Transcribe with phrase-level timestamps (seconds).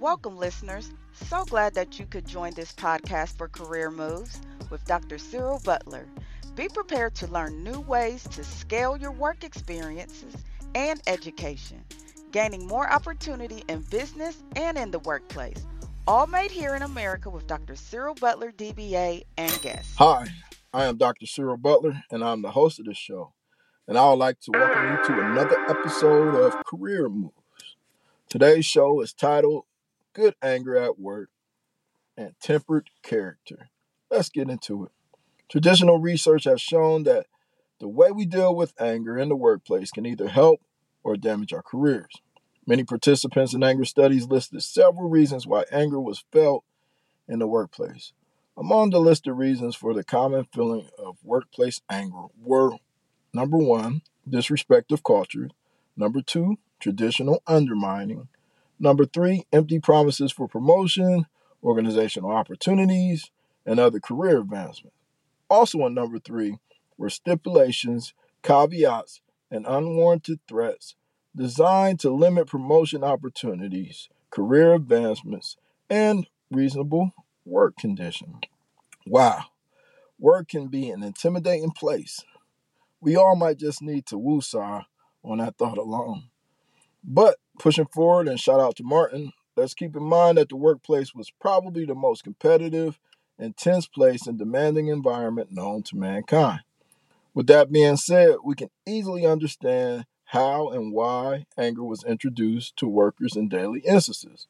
[0.00, 0.90] Welcome, listeners.
[1.12, 5.18] So glad that you could join this podcast for Career Moves with Dr.
[5.18, 6.08] Cyril Butler.
[6.56, 10.34] Be prepared to learn new ways to scale your work experiences
[10.74, 11.84] and education,
[12.32, 15.64] gaining more opportunity in business and in the workplace.
[16.08, 17.76] All made here in America with Dr.
[17.76, 19.94] Cyril Butler, DBA, and guests.
[19.96, 20.26] Hi,
[20.72, 21.26] I am Dr.
[21.26, 23.32] Cyril Butler, and I'm the host of this show.
[23.86, 27.32] And I would like to welcome you to another episode of Career Moves.
[28.28, 29.64] Today's show is titled
[30.14, 31.30] Good Anger at Work
[32.16, 33.68] and Tempered Character.
[34.10, 34.92] Let's get into it.
[35.50, 37.26] Traditional research has shown that
[37.80, 40.60] the way we deal with anger in the workplace can either help
[41.02, 42.12] or damage our careers.
[42.64, 46.64] Many participants in anger studies listed several reasons why anger was felt
[47.26, 48.12] in the workplace.
[48.56, 52.76] Among the listed reasons for the common feeling of workplace anger were
[53.32, 55.50] number one, disrespect of culture,
[55.96, 58.28] number two, traditional undermining,
[58.84, 61.26] number three, empty promises for promotion,
[61.64, 63.30] organizational opportunities,
[63.66, 64.92] and other career advancement.
[65.48, 66.58] Also, in number three
[66.96, 70.94] were stipulations, caveats, and unwarranted threats
[71.34, 75.56] designed to limit promotion opportunities, career advancements,
[75.90, 77.12] and reasonable
[77.44, 78.36] work conditions.
[79.06, 79.44] Wow,
[80.18, 82.22] work can be an intimidating place.
[83.00, 84.84] We all might just need to woosah
[85.22, 86.24] on that thought alone.
[87.02, 91.14] But pushing forward, and shout out to Martin, let's keep in mind that the workplace
[91.14, 92.98] was probably the most competitive,
[93.38, 96.60] intense place and demanding environment known to mankind.
[97.34, 102.86] With that being said, we can easily understand how and why anger was introduced to
[102.88, 104.46] workers in daily instances.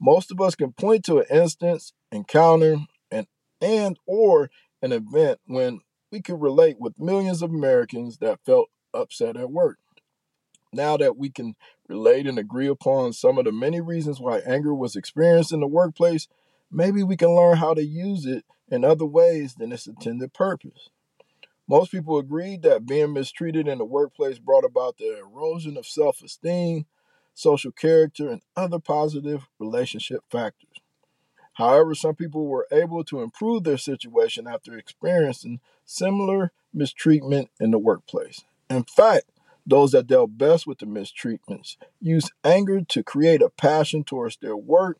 [0.00, 2.78] Most of us can point to an instance, encounter,
[3.10, 3.26] and
[3.60, 4.50] and or
[4.82, 5.80] an event when
[6.12, 9.78] we could relate with millions of Americans that felt upset at work.
[10.72, 11.54] Now that we can
[11.88, 15.66] relate and agree upon some of the many reasons why anger was experienced in the
[15.66, 16.28] workplace,
[16.70, 20.90] maybe we can learn how to use it in other ways than its intended purpose.
[21.68, 26.22] Most people agreed that being mistreated in the workplace brought about the erosion of self
[26.22, 26.86] esteem,
[27.34, 30.80] social character, and other positive relationship factors.
[31.54, 37.78] However, some people were able to improve their situation after experiencing similar mistreatment in the
[37.78, 38.44] workplace.
[38.68, 39.24] In fact,
[39.66, 44.56] those that dealt best with the mistreatments used anger to create a passion towards their
[44.56, 44.98] work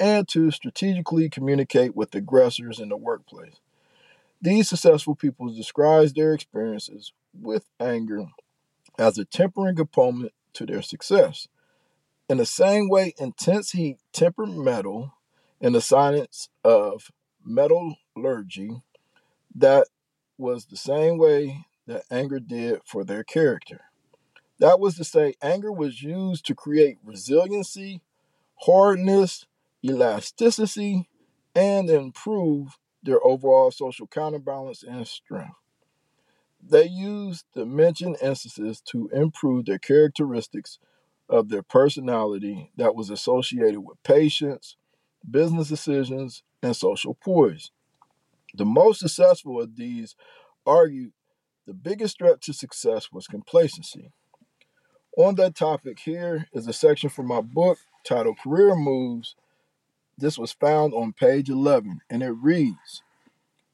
[0.00, 3.60] and to strategically communicate with aggressors in the workplace.
[4.40, 8.26] These successful people describe their experiences with anger
[8.98, 11.48] as a tempering component to their success.
[12.28, 15.14] In the same way, intense heat tempered metal
[15.60, 17.10] in the science of
[17.44, 18.82] metallurgy,
[19.54, 19.86] that
[20.36, 23.82] was the same way that anger did for their character.
[24.58, 28.02] That was to say, anger was used to create resiliency,
[28.56, 29.46] hardness,
[29.84, 31.08] elasticity,
[31.54, 35.56] and improve their overall social counterbalance and strength.
[36.62, 40.78] They used the mentioned instances to improve their characteristics
[41.28, 44.76] of their personality that was associated with patience,
[45.28, 47.70] business decisions, and social poise.
[48.54, 50.16] The most successful of these
[50.66, 51.12] argued
[51.66, 54.12] the biggest threat to success was complacency.
[55.16, 59.34] On that topic, here is a section from my book titled Career Moves.
[60.18, 63.02] This was found on page 11, and it reads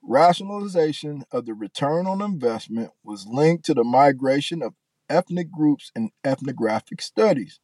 [0.00, 4.74] Rationalization of the return on investment was linked to the migration of
[5.10, 7.58] ethnic groups in ethnographic studies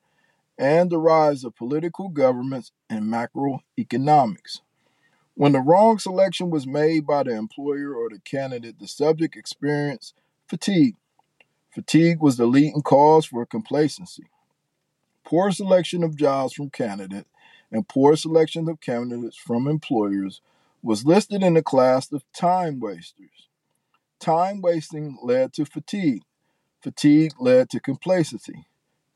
[0.58, 4.62] and the rise of political governments and macroeconomics.
[5.34, 10.14] When the wrong selection was made by the employer or the candidate, the subject experienced
[10.48, 10.97] fatigue.
[11.72, 14.26] Fatigue was the leading cause for complacency.
[15.25, 17.28] Poor selection of jobs from candidates
[17.70, 20.41] and poor selection of candidates from employers
[20.82, 23.48] was listed in the class of time wasters.
[24.19, 26.22] Time wasting led to fatigue.
[26.82, 28.66] Fatigue led to complacency.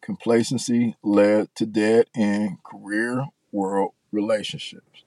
[0.01, 5.03] Complacency led to dead end career world relationships.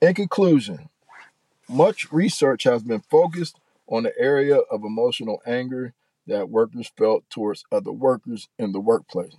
[0.00, 0.90] In conclusion,
[1.68, 3.58] much research has been focused
[3.88, 5.94] on the area of emotional anger
[6.26, 9.36] that workers felt towards other workers in the workplace.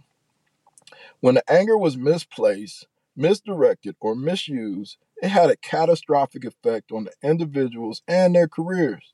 [1.19, 7.13] When the anger was misplaced, misdirected, or misused, it had a catastrophic effect on the
[7.27, 9.13] individuals and their careers.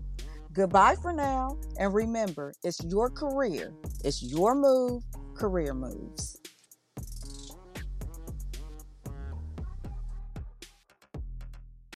[0.52, 5.02] Goodbye for now, and remember, it's your career, it's your move,
[5.34, 6.40] career moves.